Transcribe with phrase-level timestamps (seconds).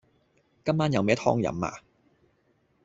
[0.65, 1.83] 今晚有咩湯飲呀